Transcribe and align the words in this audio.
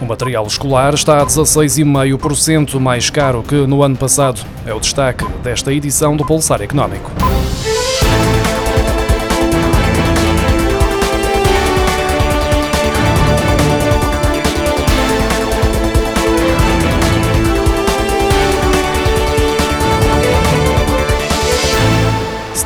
O 0.00 0.04
material 0.04 0.46
escolar 0.46 0.94
está 0.94 1.20
a 1.20 1.26
16,5% 1.26 2.78
mais 2.78 3.10
caro 3.10 3.42
que 3.42 3.66
no 3.66 3.82
ano 3.82 3.96
passado. 3.96 4.40
É 4.64 4.72
o 4.72 4.78
destaque 4.78 5.24
desta 5.42 5.72
edição 5.72 6.16
do 6.16 6.24
Pulsar 6.24 6.62
Económico. 6.62 7.10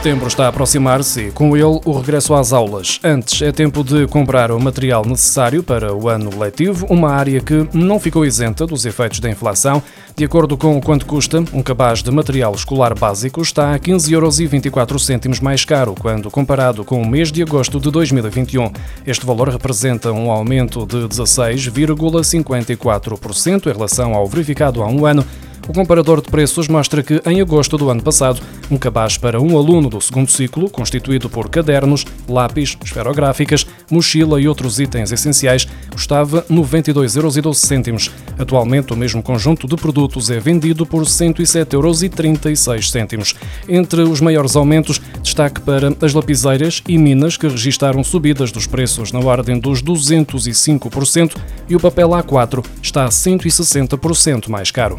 Setembro 0.02 0.26
está 0.26 0.46
a 0.46 0.48
aproximar-se 0.48 1.28
e, 1.28 1.30
com 1.30 1.56
ele, 1.56 1.80
o 1.84 1.92
regresso 1.92 2.34
às 2.34 2.52
aulas. 2.52 2.98
Antes, 3.04 3.40
é 3.40 3.52
tempo 3.52 3.84
de 3.84 4.08
comprar 4.08 4.50
o 4.50 4.58
material 4.58 5.06
necessário 5.06 5.62
para 5.62 5.94
o 5.94 6.08
ano 6.08 6.36
letivo, 6.36 6.84
uma 6.90 7.12
área 7.12 7.40
que 7.40 7.68
não 7.72 8.00
ficou 8.00 8.26
isenta 8.26 8.66
dos 8.66 8.84
efeitos 8.84 9.20
da 9.20 9.30
inflação. 9.30 9.80
De 10.16 10.24
acordo 10.24 10.56
com 10.56 10.80
quanto 10.80 11.06
custa, 11.06 11.44
um 11.52 11.62
cabaz 11.62 12.02
de 12.02 12.10
material 12.10 12.52
escolar 12.52 12.98
básico 12.98 13.40
está 13.42 13.76
a 13.76 13.78
15,24 13.78 15.22
euros 15.22 15.38
mais 15.38 15.64
caro 15.64 15.94
quando 15.96 16.32
comparado 16.32 16.84
com 16.84 17.00
o 17.00 17.06
mês 17.06 17.30
de 17.30 17.40
agosto 17.40 17.78
de 17.78 17.88
2021. 17.88 18.72
Este 19.06 19.24
valor 19.24 19.50
representa 19.50 20.10
um 20.10 20.32
aumento 20.32 20.84
de 20.84 21.06
16,54% 21.06 23.68
em 23.68 23.72
relação 23.72 24.14
ao 24.14 24.26
verificado 24.26 24.82
há 24.82 24.88
um 24.88 25.06
ano 25.06 25.24
o 25.68 25.72
comparador 25.72 26.20
de 26.20 26.28
preços 26.28 26.66
mostra 26.68 27.02
que, 27.02 27.22
em 27.24 27.40
agosto 27.40 27.78
do 27.78 27.88
ano 27.88 28.02
passado, 28.02 28.42
um 28.70 28.76
cabaz 28.76 29.16
para 29.16 29.40
um 29.40 29.56
aluno 29.56 29.88
do 29.88 30.00
segundo 30.00 30.30
ciclo, 30.30 30.68
constituído 30.68 31.30
por 31.30 31.48
cadernos, 31.48 32.04
lápis, 32.28 32.76
esferográficas, 32.84 33.64
mochila 33.90 34.40
e 34.40 34.48
outros 34.48 34.80
itens 34.80 35.12
essenciais, 35.12 35.68
custava 35.90 36.44
92,12 36.50 37.86
euros. 37.86 38.10
Atualmente, 38.38 38.92
o 38.92 38.96
mesmo 38.96 39.22
conjunto 39.22 39.68
de 39.68 39.76
produtos 39.76 40.30
é 40.30 40.40
vendido 40.40 40.84
por 40.84 41.04
107,36 41.04 43.12
euros. 43.12 43.34
Entre 43.68 44.02
os 44.02 44.20
maiores 44.20 44.56
aumentos, 44.56 45.00
destaque 45.22 45.60
para 45.60 45.94
as 46.00 46.12
lapiseiras 46.12 46.82
e 46.88 46.98
minas, 46.98 47.36
que 47.36 47.46
registaram 47.46 48.02
subidas 48.02 48.50
dos 48.50 48.66
preços 48.66 49.12
na 49.12 49.20
ordem 49.20 49.58
dos 49.58 49.82
205%, 49.82 51.36
e 51.68 51.76
o 51.76 51.80
papel 51.80 52.08
A4 52.10 52.64
está 52.82 53.04
a 53.04 53.08
160% 53.08 54.48
mais 54.48 54.70
caro. 54.70 54.98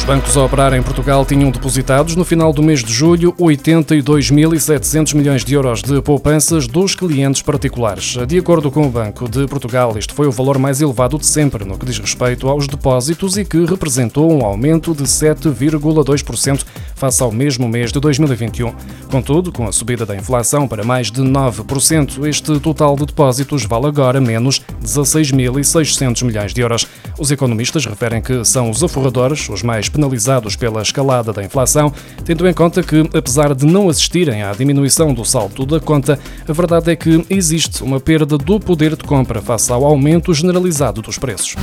Os 0.00 0.04
bancos 0.06 0.34
a 0.34 0.42
operar 0.42 0.72
em 0.72 0.82
Portugal 0.82 1.26
tinham 1.26 1.50
depositados 1.50 2.16
no 2.16 2.24
final 2.24 2.54
do 2.54 2.62
mês 2.62 2.82
de 2.82 2.90
julho 2.90 3.34
82.700 3.34 5.14
milhões 5.14 5.44
de 5.44 5.52
euros 5.52 5.82
de 5.82 6.00
poupanças 6.00 6.66
dos 6.66 6.94
clientes 6.94 7.42
particulares. 7.42 8.16
De 8.26 8.38
acordo 8.38 8.70
com 8.70 8.86
o 8.86 8.88
Banco 8.88 9.28
de 9.28 9.46
Portugal, 9.46 9.92
este 9.98 10.14
foi 10.14 10.26
o 10.26 10.32
valor 10.32 10.58
mais 10.58 10.80
elevado 10.80 11.18
de 11.18 11.26
sempre 11.26 11.66
no 11.66 11.78
que 11.78 11.84
diz 11.84 11.98
respeito 11.98 12.48
aos 12.48 12.66
depósitos 12.66 13.36
e 13.36 13.44
que 13.44 13.66
representou 13.66 14.32
um 14.32 14.42
aumento 14.42 14.94
de 14.94 15.04
7,2% 15.04 16.64
face 16.94 17.22
ao 17.22 17.30
mesmo 17.30 17.68
mês 17.68 17.92
de 17.92 18.00
2021. 18.00 18.72
Contudo, 19.10 19.52
com 19.52 19.68
a 19.68 19.72
subida 19.72 20.06
da 20.06 20.16
inflação 20.16 20.66
para 20.66 20.82
mais 20.82 21.10
de 21.10 21.20
9%, 21.20 22.26
este 22.26 22.58
total 22.58 22.96
de 22.96 23.04
depósitos 23.04 23.64
vale 23.66 23.86
agora 23.86 24.18
menos 24.18 24.62
16.600 24.82 26.24
milhões 26.24 26.54
de 26.54 26.62
euros. 26.62 26.86
Os 27.18 27.30
economistas 27.30 27.84
referem 27.84 28.22
que 28.22 28.46
são 28.46 28.70
os 28.70 28.82
aforradores 28.82 29.46
os 29.50 29.62
mais 29.62 29.89
penalizados 29.90 30.56
pela 30.56 30.82
escalada 30.82 31.32
da 31.32 31.42
inflação, 31.42 31.92
tendo 32.24 32.48
em 32.48 32.54
conta 32.54 32.82
que, 32.82 33.08
apesar 33.14 33.54
de 33.54 33.66
não 33.66 33.88
assistirem 33.88 34.42
à 34.42 34.52
diminuição 34.52 35.12
do 35.12 35.24
saldo 35.24 35.66
da 35.66 35.80
conta, 35.80 36.18
a 36.48 36.52
verdade 36.52 36.90
é 36.90 36.96
que 36.96 37.24
existe 37.28 37.82
uma 37.82 38.00
perda 38.00 38.38
do 38.38 38.58
poder 38.58 38.96
de 38.96 39.04
compra 39.04 39.42
face 39.42 39.72
ao 39.72 39.84
aumento 39.84 40.32
generalizado 40.32 41.02
dos 41.02 41.18
preços. 41.18 41.56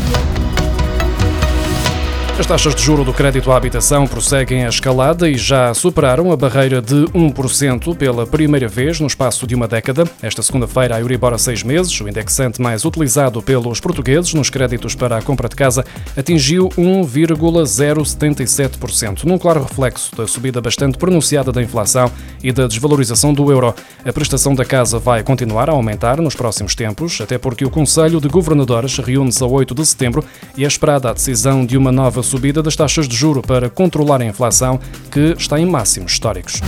As 2.40 2.46
taxas 2.46 2.76
de 2.76 2.84
juro 2.84 3.04
do 3.04 3.12
crédito 3.12 3.52
à 3.52 3.58
habitação 3.58 4.06
prosseguem 4.06 4.64
a 4.64 4.70
escalada 4.70 5.28
e 5.28 5.36
já 5.36 5.74
superaram 5.74 6.32
a 6.32 6.38
barreira 6.38 6.80
de 6.80 7.06
1% 7.06 7.98
pela 7.98 8.28
primeira 8.28 8.68
vez 8.68 9.00
no 9.00 9.08
espaço 9.08 9.48
de 9.48 9.56
uma 9.56 9.68
década. 9.68 10.04
Esta 10.22 10.44
segunda-feira, 10.44 10.96
a 10.96 11.00
Euribor 11.00 11.34
a 11.34 11.40
seis 11.40 11.64
meses, 11.64 12.00
o 12.00 12.08
indexante 12.08 12.62
mais 12.62 12.86
utilizado 12.86 13.42
pelos 13.42 13.80
portugueses 13.80 14.36
nos 14.36 14.52
créditos 14.52 14.94
para 14.94 15.18
a 15.18 15.22
compra 15.22 15.50
de 15.50 15.56
casa, 15.56 15.84
atingiu 16.16 16.70
1,077%, 16.78 19.24
num 19.24 19.40
claro 19.40 19.64
reflexo 19.64 20.16
da 20.16 20.28
subida 20.28 20.62
bastante 20.62 21.00
pronunciada 21.00 21.52
da 21.52 21.64
inflação 21.64 22.12
e 22.44 22.52
da 22.52 22.68
desvalorização 22.68 23.34
do 23.34 23.52
euro. 23.52 23.74
A 24.06 24.14
prestação 24.14 24.54
da 24.54 24.64
casa 24.64 25.00
vai 25.00 25.24
continuar 25.24 25.72
a 25.72 25.74
aumentar 25.74 26.22
nos 26.22 26.36
próximos 26.36 26.76
tempos, 26.76 27.20
até 27.20 27.40
porque 27.40 27.66
o 27.66 27.72
Conselho 27.72 28.22
de 28.22 28.28
Governadores 28.28 28.96
reúne-se 29.00 29.44
a 29.44 29.48
8 29.48 29.74
de 29.74 29.84
setembro 29.84 30.24
e 30.56 30.64
é 30.64 30.68
esperada 30.68 31.10
a 31.10 31.14
decisão 31.14 31.66
de 31.66 31.76
uma 31.76 31.92
nova 31.92 32.27
subida 32.28 32.62
das 32.62 32.76
taxas 32.76 33.08
de 33.08 33.16
juro 33.16 33.42
para 33.42 33.70
controlar 33.70 34.22
a 34.22 34.26
inflação, 34.26 34.80
que 35.12 35.36
está 35.38 35.60
em 35.60 35.66
máximos 35.66 36.12
históricos. 36.12 36.62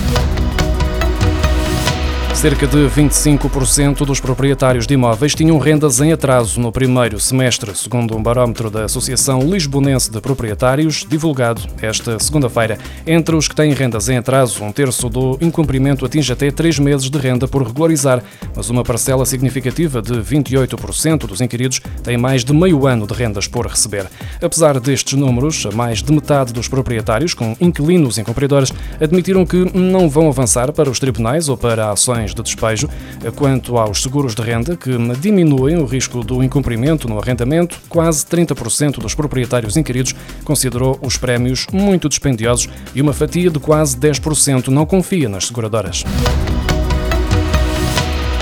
Cerca 2.40 2.66
de 2.66 2.78
25% 2.88 4.06
dos 4.06 4.18
proprietários 4.18 4.86
de 4.86 4.94
imóveis 4.94 5.34
tinham 5.34 5.58
rendas 5.58 6.00
em 6.00 6.10
atraso 6.10 6.58
no 6.58 6.72
primeiro 6.72 7.20
semestre, 7.20 7.76
segundo 7.76 8.16
um 8.16 8.22
barómetro 8.22 8.70
da 8.70 8.86
Associação 8.86 9.40
Lisbonense 9.40 10.10
de 10.10 10.22
Proprietários, 10.22 11.04
divulgado 11.06 11.60
esta 11.82 12.18
segunda-feira. 12.18 12.78
Entre 13.06 13.36
os 13.36 13.46
que 13.46 13.54
têm 13.54 13.74
rendas 13.74 14.08
em 14.08 14.16
atraso, 14.16 14.64
um 14.64 14.72
terço 14.72 15.10
do 15.10 15.36
incumprimento 15.38 16.06
atinge 16.06 16.32
até 16.32 16.50
três 16.50 16.78
meses 16.78 17.10
de 17.10 17.18
renda 17.18 17.46
por 17.46 17.62
regularizar, 17.62 18.22
mas 18.56 18.70
uma 18.70 18.82
parcela 18.82 19.26
significativa 19.26 20.00
de 20.00 20.14
28% 20.14 21.26
dos 21.26 21.42
inquiridos 21.42 21.82
tem 22.02 22.16
mais 22.16 22.42
de 22.42 22.54
meio 22.54 22.86
ano 22.86 23.06
de 23.06 23.12
rendas 23.12 23.46
por 23.46 23.66
receber. 23.66 24.06
Apesar 24.40 24.80
destes 24.80 25.12
números, 25.12 25.66
mais 25.74 26.02
de 26.02 26.10
metade 26.10 26.54
dos 26.54 26.68
proprietários 26.68 27.34
com 27.34 27.54
inquilinos 27.60 28.16
incumpridores 28.16 28.72
admitiram 28.98 29.44
que 29.44 29.76
não 29.76 30.08
vão 30.08 30.28
avançar 30.28 30.72
para 30.72 30.88
os 30.88 30.98
tribunais 30.98 31.46
ou 31.46 31.56
para 31.58 31.90
ações 31.90 32.29
de 32.34 32.42
despejo. 32.42 32.88
Quanto 33.36 33.76
aos 33.76 34.02
seguros 34.02 34.34
de 34.34 34.42
renda, 34.42 34.76
que 34.76 34.90
diminuem 35.20 35.76
o 35.76 35.84
risco 35.84 36.22
do 36.24 36.42
incumprimento 36.42 37.08
no 37.08 37.18
arrendamento, 37.18 37.80
quase 37.88 38.24
30% 38.26 38.98
dos 38.98 39.14
proprietários 39.14 39.76
inquiridos 39.76 40.14
considerou 40.44 40.98
os 41.02 41.16
prémios 41.16 41.66
muito 41.72 42.08
dispendiosos 42.08 42.68
e 42.94 43.00
uma 43.00 43.12
fatia 43.12 43.50
de 43.50 43.58
quase 43.58 43.96
10% 43.96 44.68
não 44.68 44.86
confia 44.86 45.28
nas 45.28 45.46
seguradoras. 45.46 46.04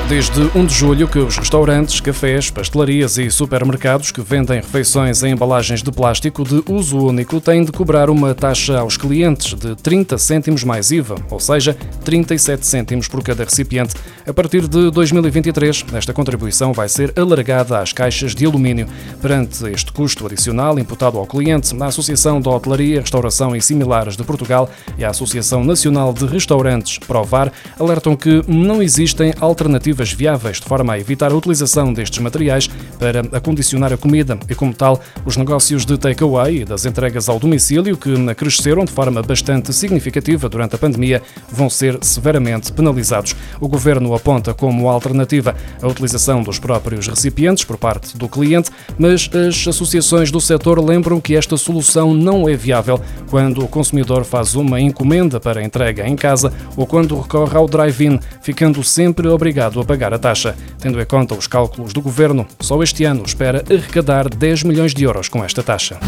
Desde 0.09 0.41
1 0.55 0.65
de 0.65 0.73
julho 0.75 1.07
que 1.07 1.19
os 1.19 1.37
restaurantes, 1.37 2.01
cafés, 2.01 2.49
pastelarias 2.49 3.19
e 3.19 3.31
supermercados 3.31 4.11
que 4.11 4.23
vendem 4.23 4.57
refeições 4.57 5.23
em 5.23 5.33
embalagens 5.33 5.83
de 5.83 5.93
plástico 5.93 6.45
de 6.45 6.63
uso 6.67 6.97
único 6.97 7.39
têm 7.43 7.63
de 7.63 7.71
cobrar 7.71 8.09
uma 8.09 8.35
taxa 8.35 8.79
aos 8.79 8.97
clientes 8.97 9.53
de 9.53 9.77
30 9.77 10.17
cêntimos 10.17 10.65
mais 10.65 10.91
IVA, 10.91 11.17
ou 11.31 11.39
seja, 11.39 11.77
37 12.07 12.67
cêntimos 12.67 13.07
por 13.07 13.23
cada 13.23 13.45
recipiente. 13.45 13.95
A 14.27 14.33
partir 14.33 14.67
de 14.67 14.91
2023, 14.91 15.85
esta 15.93 16.15
contribuição 16.15 16.73
vai 16.73 16.89
ser 16.89 17.13
alargada 17.15 17.79
às 17.79 17.93
caixas 17.93 18.35
de 18.35 18.47
alumínio. 18.47 18.89
Perante 19.21 19.67
este 19.67 19.93
custo 19.93 20.25
adicional 20.25 20.79
imputado 20.79 21.19
ao 21.19 21.27
cliente, 21.27 21.77
a 21.79 21.87
Associação 21.87 22.41
de 22.41 22.49
Hotelaria, 22.49 23.03
Restauração 23.03 23.55
e 23.55 23.61
Similares 23.61 24.17
de 24.17 24.25
Portugal 24.25 24.71
e 24.97 25.05
a 25.05 25.11
Associação 25.11 25.63
Nacional 25.63 26.15
de 26.15 26.25
Restaurantes, 26.25 26.97
Provar, 26.97 27.53
alertam 27.79 28.17
que 28.17 28.43
não 28.49 28.83
existem 28.83 29.35
alternativas 29.39 29.98
alternativas 29.99 30.13
viáveis 30.13 30.61
de 30.61 30.67
forma 30.67 30.93
a 30.93 30.99
evitar 30.99 31.33
a 31.33 31.35
utilização 31.35 31.93
destes 31.93 32.19
materiais 32.21 32.69
para 32.99 33.21
acondicionar 33.33 33.93
a 33.93 33.97
comida 33.97 34.39
e, 34.49 34.55
como 34.55 34.73
tal, 34.73 35.01
os 35.25 35.37
negócios 35.37 35.85
de 35.85 35.99
takeaway 35.99 36.59
e 36.59 36.65
das 36.65 36.85
entregas 36.85 37.29
ao 37.29 37.39
domicílio, 37.39 37.97
que 37.97 38.13
cresceram 38.35 38.85
de 38.85 38.93
forma 38.93 39.23
bastante 39.23 39.73
significativa 39.73 40.49
durante 40.49 40.75
a 40.75 40.79
pandemia, 40.79 41.23
vão 41.51 41.69
ser 41.69 41.99
severamente 42.03 42.73
penalizados. 42.73 43.35
O 43.61 43.69
governo 43.69 44.15
aponta 44.15 44.55
como 44.55 44.89
alternativa 44.89 45.55
a 45.83 45.87
utilização 45.87 46.43
dos 46.43 46.59
próprios 46.59 47.09
recipientes 47.09 47.65
por 47.65 47.77
parte 47.77 48.17
do 48.17 48.29
cliente, 48.29 48.71
mas 48.99 49.29
as 49.35 49.67
associações 49.67 50.31
do 50.31 50.41
setor 50.41 50.83
lembram 50.85 51.21
que 51.21 51.35
esta 51.35 51.57
solução 51.57 52.15
não 52.15 52.49
é 52.49 52.55
viável 52.55 53.01
quando 53.31 53.65
o 53.65 53.69
consumidor 53.69 54.25
faz 54.25 54.55
uma 54.55 54.81
encomenda 54.81 55.41
para 55.41 55.63
entrega 55.63 56.07
em 56.07 56.17
casa 56.17 56.53
ou 56.77 56.87
quando 56.87 57.19
recorre 57.21 57.57
ao 57.57 57.67
drive-in, 57.67 58.19
ficando 58.41 58.83
sempre 58.85 59.29
obrigado 59.29 59.81
a 59.81 59.88
pagar 59.89 60.13
a 60.13 60.19
taxa. 60.19 60.55
Tendo 60.79 61.01
em 61.01 61.07
conta 61.07 61.35
os 61.35 61.47
cálculos 61.47 61.95
do 61.95 62.03
governo, 62.03 62.47
só 62.61 62.81
este 62.83 63.05
ano 63.05 63.25
espera 63.25 63.65
arrecadar 63.69 64.29
10 64.29 64.65
milhões 64.65 64.93
de 64.93 65.03
euros 65.03 65.29
com 65.29 65.43
esta 65.43 65.63
taxa. 65.63 65.99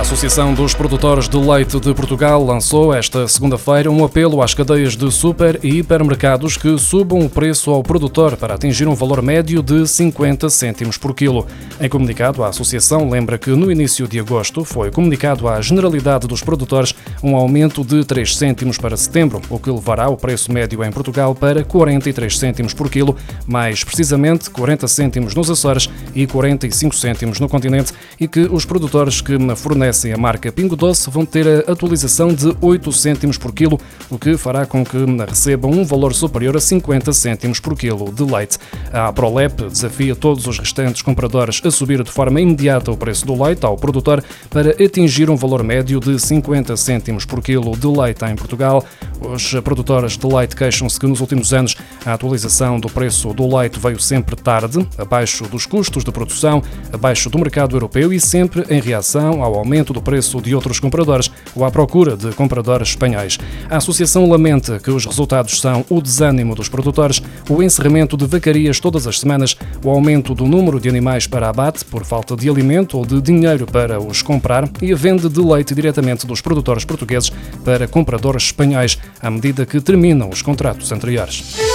A 0.00 0.02
Associação 0.02 0.54
dos 0.54 0.72
Produtores 0.72 1.28
de 1.28 1.36
Leite 1.36 1.78
de 1.78 1.92
Portugal 1.92 2.42
lançou 2.42 2.94
esta 2.94 3.28
segunda-feira 3.28 3.90
um 3.90 4.02
apelo 4.02 4.40
às 4.40 4.54
cadeias 4.54 4.96
de 4.96 5.12
super 5.12 5.60
e 5.62 5.80
hipermercados 5.80 6.56
que 6.56 6.78
subam 6.78 7.20
o 7.20 7.28
preço 7.28 7.70
ao 7.70 7.82
produtor 7.82 8.34
para 8.38 8.54
atingir 8.54 8.88
um 8.88 8.94
valor 8.94 9.20
médio 9.20 9.62
de 9.62 9.86
50 9.86 10.48
cêntimos 10.48 10.96
por 10.96 11.14
quilo. 11.14 11.46
Em 11.78 11.86
comunicado, 11.86 12.42
a 12.42 12.48
Associação 12.48 13.10
lembra 13.10 13.36
que 13.36 13.50
no 13.50 13.70
início 13.70 14.08
de 14.08 14.18
agosto 14.18 14.64
foi 14.64 14.90
comunicado 14.90 15.46
à 15.46 15.60
generalidade 15.60 16.26
dos 16.26 16.42
produtores 16.42 16.94
um 17.22 17.36
aumento 17.36 17.84
de 17.84 18.02
3 18.02 18.38
cêntimos 18.38 18.78
para 18.78 18.96
setembro, 18.96 19.42
o 19.50 19.58
que 19.58 19.70
levará 19.70 20.08
o 20.08 20.16
preço 20.16 20.50
médio 20.50 20.82
em 20.82 20.90
Portugal 20.90 21.34
para 21.34 21.62
43 21.62 22.38
cêntimos 22.38 22.72
por 22.72 22.88
quilo, 22.88 23.14
mais 23.46 23.84
precisamente 23.84 24.48
40 24.48 24.88
cêntimos 24.88 25.34
nos 25.34 25.50
Açores 25.50 25.90
e 26.14 26.26
45 26.26 26.96
cêntimos 26.96 27.38
no 27.38 27.50
continente, 27.50 27.92
e 28.18 28.26
que 28.26 28.48
os 28.50 28.64
produtores 28.64 29.20
que 29.20 29.36
fornecem 29.54 29.89
fornecem 29.90 30.12
a 30.12 30.16
marca 30.16 30.52
Pingo 30.52 30.76
Doce 30.76 31.10
vão 31.10 31.26
ter 31.26 31.46
a 31.48 31.72
atualização 31.72 32.32
de 32.32 32.56
8 32.60 32.92
cêntimos 32.92 33.36
por 33.36 33.52
quilo, 33.52 33.78
o 34.08 34.18
que 34.18 34.36
fará 34.36 34.64
com 34.64 34.84
que 34.84 34.96
recebam 35.28 35.70
um 35.72 35.84
valor 35.84 36.14
superior 36.14 36.56
a 36.56 36.60
50 36.60 37.12
cêntimos 37.12 37.58
por 37.58 37.76
quilo 37.76 38.12
de 38.12 38.22
leite. 38.22 38.56
A 38.92 39.12
Prolep 39.12 39.68
desafia 39.68 40.14
todos 40.14 40.46
os 40.46 40.58
restantes 40.58 41.02
compradores 41.02 41.60
a 41.64 41.70
subir 41.72 42.04
de 42.04 42.10
forma 42.10 42.40
imediata 42.40 42.92
o 42.92 42.96
preço 42.96 43.26
do 43.26 43.42
leite 43.42 43.66
ao 43.66 43.76
produtor 43.76 44.22
para 44.48 44.70
atingir 44.70 45.28
um 45.28 45.36
valor 45.36 45.64
médio 45.64 45.98
de 45.98 46.20
50 46.20 46.76
cêntimos 46.76 47.24
por 47.24 47.42
quilo 47.42 47.76
de 47.76 47.86
leite 47.88 48.24
em 48.24 48.36
Portugal. 48.36 48.84
Os 49.20 49.52
produtores 49.64 50.16
de 50.16 50.26
leite 50.26 50.54
queixam-se 50.54 51.00
que 51.00 51.06
nos 51.06 51.20
últimos 51.20 51.52
anos 51.52 51.76
a 52.06 52.14
atualização 52.14 52.78
do 52.78 52.88
preço 52.88 53.34
do 53.34 53.56
leite 53.56 53.80
veio 53.80 53.98
sempre 53.98 54.36
tarde, 54.36 54.86
abaixo 54.96 55.48
dos 55.48 55.66
custos 55.66 56.04
de 56.04 56.12
produção, 56.12 56.62
abaixo 56.92 57.28
do 57.28 57.38
mercado 57.38 57.74
europeu 57.74 58.12
e 58.12 58.20
sempre 58.20 58.64
em 58.70 58.80
reação 58.80 59.42
ao 59.42 59.56
aumento 59.56 59.69
aumento 59.70 59.92
do 59.92 60.02
preço 60.02 60.40
de 60.40 60.52
outros 60.52 60.80
compradores 60.80 61.30
ou 61.54 61.64
à 61.64 61.70
procura 61.70 62.16
de 62.16 62.32
compradores 62.32 62.88
espanhóis. 62.88 63.38
A 63.70 63.76
associação 63.76 64.28
lamenta 64.28 64.80
que 64.80 64.90
os 64.90 65.06
resultados 65.06 65.60
são 65.60 65.84
o 65.88 66.02
desânimo 66.02 66.56
dos 66.56 66.68
produtores, 66.68 67.22
o 67.48 67.62
encerramento 67.62 68.16
de 68.16 68.26
vacarias 68.26 68.80
todas 68.80 69.06
as 69.06 69.20
semanas, 69.20 69.56
o 69.84 69.88
aumento 69.88 70.34
do 70.34 70.44
número 70.44 70.80
de 70.80 70.88
animais 70.88 71.28
para 71.28 71.48
abate 71.48 71.84
por 71.84 72.04
falta 72.04 72.34
de 72.34 72.50
alimento 72.50 72.98
ou 72.98 73.06
de 73.06 73.20
dinheiro 73.20 73.64
para 73.64 74.00
os 74.00 74.22
comprar 74.22 74.68
e 74.82 74.92
a 74.92 74.96
venda 74.96 75.28
de 75.28 75.40
leite 75.40 75.72
diretamente 75.72 76.26
dos 76.26 76.40
produtores 76.40 76.84
portugueses 76.84 77.30
para 77.64 77.86
compradores 77.86 78.44
espanhóis, 78.44 78.98
à 79.22 79.30
medida 79.30 79.64
que 79.64 79.80
terminam 79.80 80.30
os 80.30 80.42
contratos 80.42 80.90
anteriores. 80.90 81.69